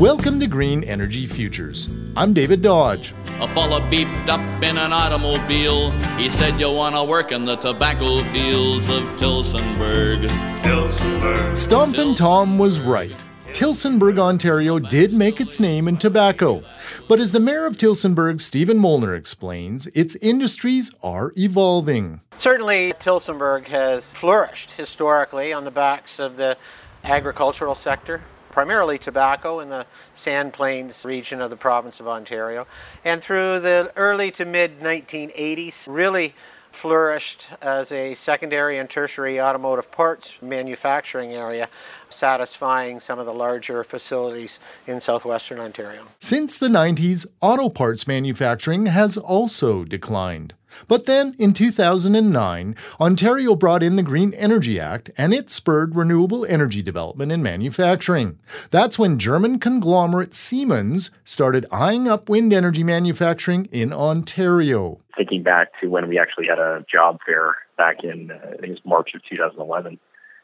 Welcome 0.00 0.40
to 0.40 0.46
Green 0.46 0.82
Energy 0.84 1.26
Futures. 1.26 1.86
I'm 2.16 2.32
David 2.32 2.62
Dodge. 2.62 3.12
A 3.38 3.46
fella 3.48 3.82
beeped 3.82 4.28
up 4.28 4.40
in 4.62 4.78
an 4.78 4.94
automobile. 4.94 5.90
He 6.16 6.30
said, 6.30 6.58
You 6.58 6.72
want 6.72 6.94
to 6.96 7.04
work 7.04 7.32
in 7.32 7.44
the 7.44 7.56
tobacco 7.56 8.22
fields 8.32 8.88
of 8.88 9.02
Tillsonburg. 9.18 10.26
Tillsonburg. 10.62 11.54
Stompin' 11.54 12.14
Tom 12.14 12.58
was 12.58 12.80
right. 12.80 13.14
Tillsonburg, 13.48 14.18
Ontario 14.18 14.78
did 14.78 15.12
make 15.12 15.38
its 15.38 15.60
name 15.60 15.86
in 15.86 15.98
tobacco. 15.98 16.64
But 17.06 17.20
as 17.20 17.32
the 17.32 17.40
mayor 17.40 17.66
of 17.66 17.76
Tillsonburg, 17.76 18.40
Stephen 18.40 18.78
Molnar, 18.78 19.14
explains, 19.14 19.86
its 19.88 20.16
industries 20.22 20.94
are 21.02 21.34
evolving. 21.36 22.22
Certainly, 22.38 22.94
Tillsonburg 22.94 23.66
has 23.66 24.14
flourished 24.14 24.70
historically 24.70 25.52
on 25.52 25.64
the 25.64 25.70
backs 25.70 26.18
of 26.18 26.36
the 26.36 26.56
agricultural 27.04 27.74
sector, 27.74 28.22
primarily 28.50 28.98
tobacco 28.98 29.60
in 29.60 29.70
the 29.70 29.86
Sand 30.14 30.52
Plains 30.52 31.04
region 31.04 31.40
of 31.40 31.50
the 31.50 31.56
province 31.56 32.00
of 32.00 32.08
Ontario. 32.08 32.66
And 33.04 33.22
through 33.22 33.60
the 33.60 33.92
early 33.96 34.30
to 34.32 34.44
mid 34.44 34.80
1980s, 34.80 35.86
really 35.88 36.34
flourished 36.72 37.48
as 37.60 37.92
a 37.92 38.14
secondary 38.14 38.78
and 38.78 38.88
tertiary 38.88 39.40
automotive 39.40 39.90
parts 39.90 40.34
manufacturing 40.40 41.32
area, 41.32 41.68
satisfying 42.08 43.00
some 43.00 43.18
of 43.18 43.26
the 43.26 43.34
larger 43.34 43.82
facilities 43.84 44.58
in 44.86 45.00
southwestern 45.00 45.58
Ontario. 45.58 46.06
Since 46.20 46.58
the 46.58 46.68
90s, 46.68 47.26
auto 47.40 47.68
parts 47.68 48.06
manufacturing 48.06 48.86
has 48.86 49.16
also 49.16 49.84
declined. 49.84 50.54
But 50.88 51.06
then, 51.06 51.34
in 51.38 51.52
2009, 51.52 52.76
Ontario 53.00 53.54
brought 53.54 53.82
in 53.82 53.96
the 53.96 54.02
Green 54.02 54.34
Energy 54.34 54.78
Act 54.78 55.10
and 55.16 55.32
it 55.32 55.50
spurred 55.50 55.96
renewable 55.96 56.44
energy 56.46 56.82
development 56.82 57.32
and 57.32 57.42
manufacturing. 57.42 58.38
That's 58.70 58.98
when 58.98 59.18
German 59.18 59.58
conglomerate 59.58 60.34
Siemens 60.34 61.10
started 61.24 61.66
eyeing 61.70 62.08
up 62.08 62.28
wind 62.28 62.52
energy 62.52 62.82
manufacturing 62.82 63.66
in 63.66 63.92
Ontario. 63.92 65.00
Thinking 65.16 65.42
back 65.42 65.68
to 65.80 65.88
when 65.88 66.08
we 66.08 66.18
actually 66.18 66.46
had 66.46 66.58
a 66.58 66.84
job 66.90 67.18
fair 67.26 67.56
back 67.76 68.04
in, 68.04 68.30
uh, 68.30 68.34
I 68.34 68.50
think 68.52 68.64
it 68.64 68.70
was 68.70 68.84
March 68.84 69.14
of 69.14 69.22
2011 69.28 69.98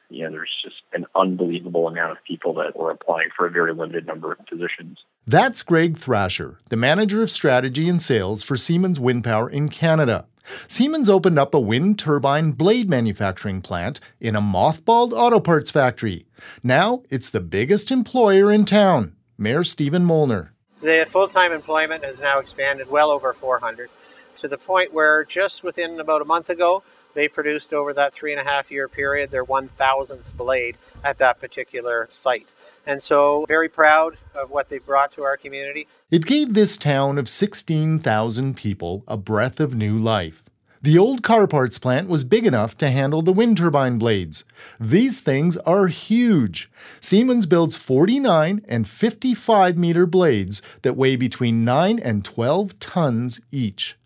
you 0.08 0.24
know, 0.24 0.30
there's 0.30 0.54
just 0.62 0.76
an 0.92 1.06
unbelievable 1.14 1.88
amount 1.88 2.12
of 2.12 2.24
people 2.24 2.54
that 2.54 2.76
were 2.76 2.90
applying 2.90 3.28
for 3.36 3.46
a 3.46 3.50
very 3.50 3.74
limited 3.74 4.06
number 4.06 4.32
of 4.32 4.38
positions. 4.46 4.98
That's 5.26 5.62
Greg 5.62 5.96
Thrasher, 5.96 6.58
the 6.68 6.76
manager 6.76 7.22
of 7.22 7.30
strategy 7.30 7.88
and 7.88 8.00
sales 8.00 8.42
for 8.42 8.56
Siemens 8.56 9.00
Wind 9.00 9.24
Power 9.24 9.48
in 9.48 9.68
Canada. 9.68 10.26
Siemens 10.68 11.10
opened 11.10 11.38
up 11.38 11.54
a 11.54 11.60
wind 11.60 11.98
turbine 11.98 12.52
blade 12.52 12.88
manufacturing 12.88 13.60
plant 13.60 13.98
in 14.20 14.36
a 14.36 14.40
mothballed 14.40 15.12
auto 15.12 15.40
parts 15.40 15.70
factory. 15.70 16.26
Now 16.62 17.02
it's 17.10 17.30
the 17.30 17.40
biggest 17.40 17.90
employer 17.90 18.52
in 18.52 18.64
town. 18.64 19.16
Mayor 19.36 19.64
Stephen 19.64 20.04
Molnar. 20.04 20.52
The 20.82 21.06
full 21.08 21.26
time 21.28 21.52
employment 21.52 22.04
has 22.04 22.20
now 22.20 22.38
expanded 22.38 22.88
well 22.88 23.10
over 23.10 23.32
400 23.32 23.90
to 24.36 24.48
the 24.48 24.58
point 24.58 24.92
where 24.92 25.24
just 25.24 25.62
within 25.64 26.00
about 26.00 26.22
a 26.22 26.24
month 26.24 26.50
ago, 26.50 26.82
they 27.14 27.28
produced 27.28 27.72
over 27.72 27.94
that 27.94 28.12
three 28.12 28.32
and 28.32 28.40
a 28.40 28.44
half 28.44 28.70
year 28.70 28.88
period 28.88 29.30
their 29.30 29.44
1000th 29.44 30.36
blade 30.36 30.76
at 31.02 31.18
that 31.18 31.40
particular 31.40 32.06
site. 32.10 32.46
And 32.86 33.02
so, 33.02 33.46
very 33.48 33.68
proud 33.68 34.16
of 34.34 34.50
what 34.50 34.68
they've 34.68 34.84
brought 34.84 35.12
to 35.12 35.22
our 35.22 35.36
community. 35.36 35.88
It 36.10 36.26
gave 36.26 36.54
this 36.54 36.76
town 36.76 37.18
of 37.18 37.28
16,000 37.28 38.56
people 38.56 39.02
a 39.08 39.16
breath 39.16 39.58
of 39.58 39.74
new 39.74 39.98
life. 39.98 40.44
The 40.82 40.98
old 40.98 41.24
car 41.24 41.48
parts 41.48 41.78
plant 41.78 42.08
was 42.08 42.22
big 42.22 42.46
enough 42.46 42.78
to 42.78 42.90
handle 42.90 43.22
the 43.22 43.32
wind 43.32 43.56
turbine 43.56 43.98
blades. 43.98 44.44
These 44.78 45.18
things 45.18 45.56
are 45.58 45.88
huge. 45.88 46.70
Siemens 47.00 47.46
builds 47.46 47.74
49 47.74 48.64
and 48.68 48.86
55 48.86 49.76
meter 49.76 50.06
blades 50.06 50.62
that 50.82 50.96
weigh 50.96 51.16
between 51.16 51.64
9 51.64 51.98
and 51.98 52.24
12 52.24 52.78
tons 52.78 53.40
each. 53.50 53.96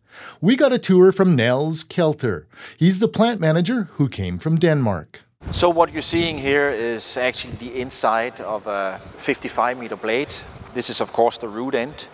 We 0.40 0.56
got 0.56 0.72
a 0.72 0.78
tour 0.78 1.12
from 1.12 1.36
Nels 1.36 1.84
Kelter. 1.84 2.44
He's 2.76 2.98
the 2.98 3.08
plant 3.08 3.40
manager 3.40 3.88
who 3.98 4.08
came 4.08 4.38
from 4.38 4.58
Denmark. 4.58 5.20
So 5.50 5.68
what 5.68 5.92
you're 5.92 6.02
seeing 6.02 6.38
here 6.38 6.70
is 6.70 7.16
actually 7.16 7.56
the 7.56 7.80
inside 7.80 8.40
of 8.40 8.66
a 8.66 8.98
55 9.18 9.78
meter 9.78 9.96
blade. 9.96 10.34
This 10.72 10.90
is 10.90 11.00
of 11.00 11.12
course 11.12 11.38
the 11.38 11.48
root 11.48 11.74
end. 11.74 12.08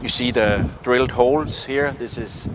You 0.00 0.08
see 0.08 0.30
the 0.30 0.68
drilled 0.82 1.10
holes 1.10 1.66
here. 1.66 1.92
This 1.98 2.18
is 2.18 2.48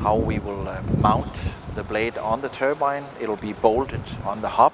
how 0.00 0.16
we 0.16 0.38
will 0.38 0.68
uh, 0.68 0.80
mount 1.02 1.54
the 1.74 1.82
blade 1.82 2.18
on 2.18 2.40
the 2.40 2.48
turbine. 2.48 3.04
It'll 3.20 3.36
be 3.36 3.52
bolted 3.52 4.00
on 4.24 4.40
the 4.40 4.48
hub. 4.48 4.72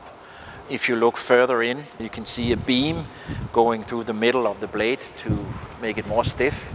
If 0.71 0.89
you 0.89 0.97
look 0.97 1.17
further 1.17 1.63
in, 1.63 1.85
you 1.99 2.09
can 2.09 2.25
see 2.25 2.53
a 2.53 2.57
beam 2.57 3.07
going 3.53 3.83
through 3.83 4.05
the 4.05 4.15
middle 4.15 4.47
of 4.47 4.61
the 4.61 4.69
blade 4.69 5.01
to 5.17 5.47
make 5.81 5.99
it 5.99 6.07
more 6.07 6.25
stiff. 6.25 6.73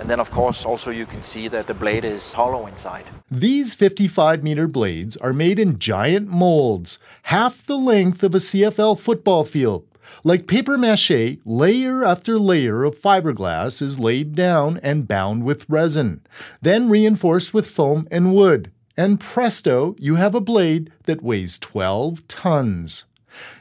And 0.00 0.10
then, 0.10 0.20
of 0.20 0.30
course, 0.30 0.64
also 0.64 0.90
you 0.90 1.06
can 1.06 1.22
see 1.22 1.48
that 1.48 1.66
the 1.66 1.74
blade 1.74 2.04
is 2.04 2.32
hollow 2.32 2.66
inside. 2.66 3.04
These 3.30 3.74
55 3.74 4.42
meter 4.44 4.68
blades 4.68 5.16
are 5.16 5.32
made 5.32 5.58
in 5.58 5.78
giant 5.78 6.28
molds, 6.28 6.98
half 7.24 7.64
the 7.64 7.76
length 7.76 8.22
of 8.22 8.34
a 8.34 8.38
CFL 8.38 8.98
football 8.98 9.44
field. 9.44 9.84
Like 10.22 10.46
paper 10.46 10.78
mache, 10.78 11.38
layer 11.44 12.04
after 12.04 12.38
layer 12.38 12.84
of 12.84 12.98
fiberglass 13.00 13.82
is 13.82 13.98
laid 13.98 14.34
down 14.34 14.78
and 14.82 15.08
bound 15.08 15.44
with 15.44 15.68
resin, 15.68 16.20
then 16.62 16.88
reinforced 16.88 17.52
with 17.52 17.66
foam 17.66 18.06
and 18.10 18.34
wood. 18.34 18.70
And 18.96 19.20
presto, 19.20 19.94
you 19.98 20.14
have 20.14 20.34
a 20.34 20.40
blade 20.40 20.90
that 21.04 21.22
weighs 21.22 21.58
12 21.58 22.26
tons. 22.28 23.04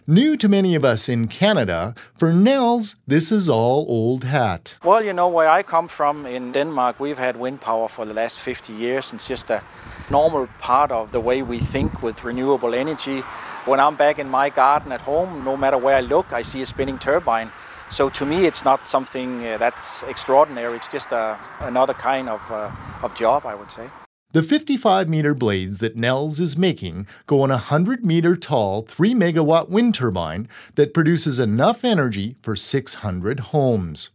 New 0.08 0.38
to 0.38 0.48
many 0.48 0.76
of 0.76 0.86
us 0.86 1.10
in 1.10 1.28
Canada, 1.28 1.96
for 2.18 2.32
Nels, 2.32 2.96
this 3.08 3.32
is 3.32 3.50
all 3.50 3.86
old 3.90 4.24
hat. 4.24 4.78
Well, 4.84 5.04
you 5.04 5.14
know, 5.14 5.28
where 5.28 5.50
I 5.50 5.64
come 5.64 5.88
from 5.88 6.26
in 6.26 6.52
Denmark, 6.52 7.00
we've 7.00 7.18
had 7.18 7.38
wind 7.38 7.62
power 7.62 7.88
for 7.88 8.06
the 8.06 8.14
last 8.14 8.40
50 8.40 8.74
years. 8.74 9.14
It's 9.14 9.28
just 9.28 9.50
a 9.50 9.64
normal 10.10 10.48
part 10.60 10.92
of 10.92 11.12
the 11.12 11.20
way 11.20 11.42
we 11.42 11.60
think 11.60 12.04
with 12.04 12.24
renewable 12.24 12.74
energy. 12.76 13.22
When 13.66 13.80
I'm 13.80 13.96
back 13.96 14.20
in 14.20 14.30
my 14.30 14.50
garden 14.50 14.92
at 14.92 15.02
home, 15.02 15.44
no 15.44 15.58
matter 15.58 15.78
where 15.78 15.98
I 15.98 16.02
look, 16.02 16.32
I 16.32 16.44
see 16.44 16.62
a 16.62 16.66
spinning 16.66 16.98
turbine. 16.98 17.52
So 17.90 18.10
to 18.10 18.26
me, 18.26 18.46
it's 18.46 18.64
not 18.66 18.88
something 18.88 19.46
uh, 19.46 19.58
that's 19.58 20.04
extraordinary. 20.04 20.76
It's 20.76 20.88
just 20.88 21.12
a, 21.12 21.18
uh, 21.18 21.38
another 21.62 21.94
kind 21.94 22.30
of, 22.30 22.52
uh, 22.52 22.72
of 23.04 23.14
job, 23.16 23.46
I 23.46 23.56
would 23.56 23.72
say. 23.72 23.90
The 24.36 24.44
55 24.44 25.08
meter 25.08 25.34
blades 25.34 25.78
that 25.78 25.96
Nels 25.96 26.42
is 26.42 26.58
making 26.58 27.08
go 27.26 27.42
on 27.42 27.52
a 27.52 27.54
100 27.54 28.06
meter 28.06 28.36
tall 28.36 28.82
3 28.82 29.14
megawatt 29.14 29.70
wind 29.70 29.96
turbine 29.96 30.50
that 30.74 30.94
produces 30.94 31.40
enough 31.40 31.86
energy 31.86 32.36
for 32.42 32.54
600 32.54 33.40
homes. 33.40 34.10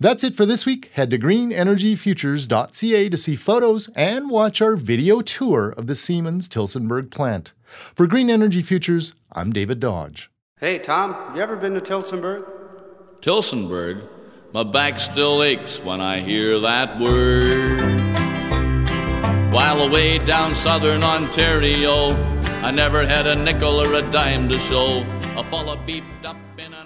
That's 0.00 0.24
it 0.24 0.34
for 0.34 0.44
this 0.44 0.66
week. 0.66 0.90
Head 0.94 1.10
to 1.10 1.20
greenenergyfutures.ca 1.20 3.08
to 3.10 3.16
see 3.16 3.36
photos 3.36 3.88
and 3.94 4.28
watch 4.28 4.60
our 4.60 4.74
video 4.74 5.20
tour 5.20 5.70
of 5.76 5.86
the 5.86 5.94
Siemens 5.94 6.48
Tillsonburg 6.48 7.12
plant. 7.12 7.52
For 7.94 8.08
Green 8.08 8.28
Energy 8.28 8.62
Futures, 8.62 9.14
I'm 9.30 9.52
David 9.52 9.78
Dodge. 9.78 10.32
Hey, 10.58 10.80
Tom, 10.80 11.14
you 11.36 11.40
ever 11.40 11.54
been 11.54 11.74
to 11.74 11.80
Tillsonburg? 11.80 12.44
Tillsonburg? 13.20 14.08
My 14.52 14.64
back 14.64 14.98
still 14.98 15.44
aches 15.44 15.78
when 15.78 16.00
I 16.00 16.22
hear 16.22 16.58
that 16.58 16.98
word. 16.98 17.79
While 19.50 19.82
away 19.82 20.18
down 20.18 20.54
southern 20.54 21.02
Ontario, 21.02 22.14
I 22.62 22.70
never 22.70 23.04
had 23.04 23.26
a 23.26 23.34
nickel 23.34 23.82
or 23.82 23.94
a 23.94 24.02
dime 24.12 24.48
to 24.48 24.56
show. 24.60 25.04
A 25.36 25.42
fella 25.42 25.76
beeped 25.76 26.24
up 26.24 26.36
in 26.56 26.72
a 26.72 26.79